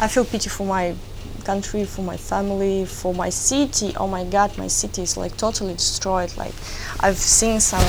[0.00, 0.94] I feel pity for my
[1.44, 3.94] country, for my family, for my city.
[3.96, 6.36] Oh my God, my city is like totally destroyed.
[6.36, 6.54] Like
[7.00, 7.84] I've seen some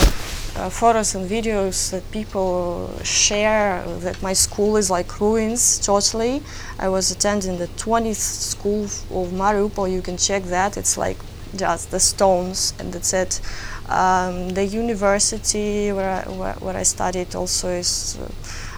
[0.55, 6.41] uh, photos and videos that people share that my school is like ruins totally.
[6.79, 9.91] I was attending the 20th school of Mariupol.
[9.91, 10.77] You can check that.
[10.77, 11.17] It's like
[11.55, 13.41] just the stones and that's it.
[13.87, 18.31] Um, the university where I, where, where I studied also is, uh,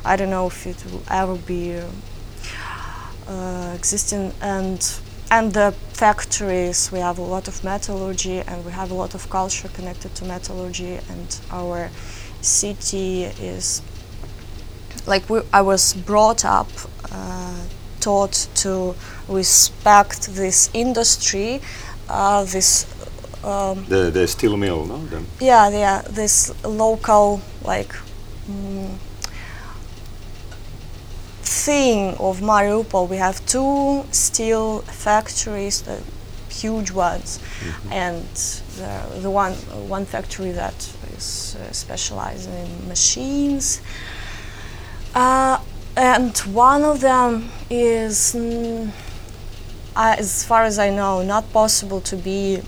[0.04, 1.86] I don't know if it will ever be uh,
[3.76, 5.00] existing and
[5.32, 9.30] and the factories we have a lot of metallurgy and we have a lot of
[9.30, 11.90] culture connected to metallurgy and our
[12.42, 13.82] city is
[15.08, 16.70] like we, i was brought up
[17.12, 17.64] uh,
[18.00, 18.94] taught to
[19.30, 21.62] respect this industry
[22.10, 22.86] uh, this
[23.44, 27.94] um, the the steel mill no the yeah yeah this local like
[28.50, 28.90] mm,
[31.66, 36.02] thing of Mariupol, we have two steel factories, the
[36.50, 37.94] huge ones, mm-hmm.
[37.94, 38.26] and
[38.78, 39.54] the, the one
[39.88, 40.76] one factory that
[41.18, 43.82] is uh, specializing in machines.
[45.14, 45.60] Uh,
[45.96, 48.90] and one of them is, mm,
[49.96, 52.62] uh, as far as I know, not possible to be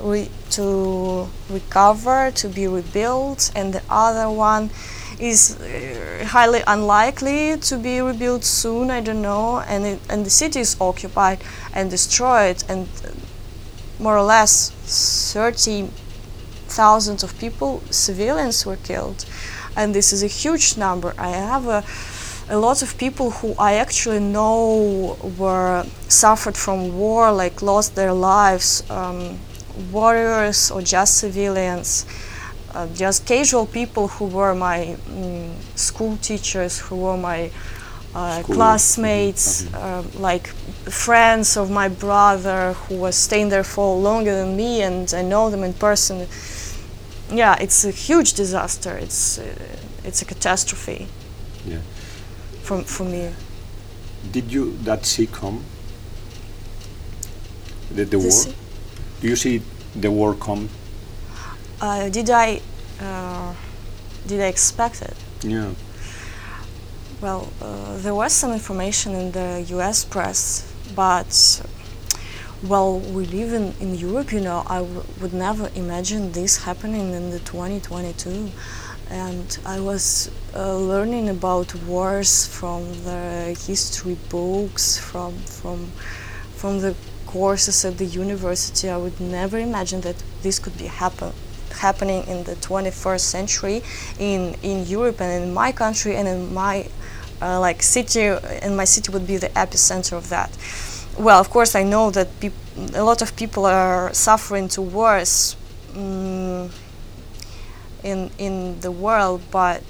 [0.00, 4.70] re- to recover, to be rebuilt, and the other one
[5.18, 8.90] is uh, highly unlikely to be rebuilt soon.
[8.90, 11.38] I don't know, and it, and the city is occupied
[11.74, 12.86] and destroyed, and
[13.98, 14.70] more or less
[15.32, 15.88] thirty
[16.68, 19.24] thousand of people, civilians, were killed,
[19.76, 21.14] and this is a huge number.
[21.18, 21.84] I have a
[22.48, 28.12] a lot of people who I actually know were suffered from war, like lost their
[28.12, 29.38] lives, um,
[29.92, 32.06] warriors or just civilians
[32.76, 37.50] uh, just casual people who were my mm, school teachers, who were my
[38.14, 40.18] uh, classmates, mm-hmm.
[40.18, 40.48] uh, like
[40.88, 45.48] friends of my brother who was staying there for longer than me, and I know
[45.50, 46.26] them in person.
[47.30, 48.96] Yeah, it's a huge disaster.
[48.96, 49.44] It's uh,
[50.04, 51.08] it's a catastrophe.
[51.64, 51.80] Yeah.
[52.62, 53.30] For for me.
[54.32, 55.64] Did you that see come?
[57.88, 58.30] The, the, the war?
[58.30, 58.54] See?
[59.20, 59.62] Do you see
[59.94, 60.68] the war come
[61.80, 62.60] uh, did I
[63.00, 63.54] uh,
[64.26, 65.16] did I expect it?
[65.42, 65.72] Yeah.
[67.20, 70.04] Well, uh, there was some information in the U.S.
[70.04, 71.62] press, but
[72.62, 77.12] well, we live in, in Europe, you know, I w- would never imagine this happening
[77.12, 78.50] in the 2022.
[79.08, 85.86] And I was uh, learning about wars from the history books, from from
[86.56, 86.94] from the
[87.26, 88.88] courses at the university.
[88.88, 91.32] I would never imagine that this could be happen
[91.76, 93.82] happening in the 21st century
[94.18, 96.88] in in Europe and in my country and in my
[97.42, 98.22] uh, like city
[98.62, 100.50] and my city would be the epicenter of that.
[101.18, 102.28] Well, of course, I know that
[102.94, 105.56] a lot of people are suffering to worse
[105.94, 106.70] um,
[108.02, 109.82] in in the world, but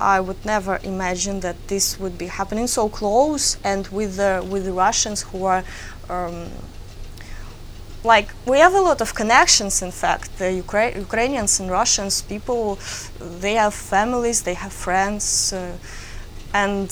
[0.00, 4.64] I would never imagine that this would be happening so close and with the with
[4.64, 5.64] the Russians who are
[6.08, 6.50] um,
[8.02, 10.38] like we have a lot of connections in fact.
[10.38, 12.78] The Ukra- ukrainians and russians people
[13.40, 15.76] they have families they have friends uh,
[16.52, 16.90] and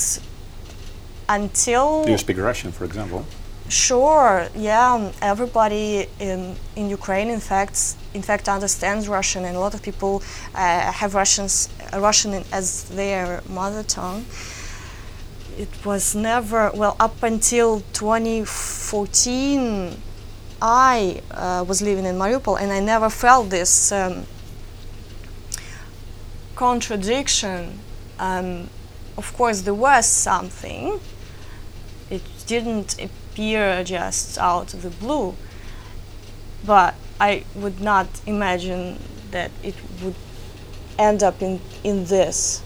[1.28, 3.24] until do you speak russian for example
[3.72, 9.74] sure yeah everybody in in ukraine in fact in fact understands russian and a lot
[9.74, 10.22] of people
[10.54, 14.26] uh, have russians uh, russian as their mother tongue
[15.56, 19.96] it was never well up until 2014
[20.62, 24.26] I uh, was living in Mariupol and I never felt this um,
[26.54, 27.80] contradiction.
[28.20, 28.70] Um,
[29.18, 31.00] of course, there was something.
[32.12, 35.34] It didn't appear just out of the blue,
[36.62, 38.98] but I would not imagine
[39.30, 40.14] that it would
[40.98, 42.62] end up in, in this.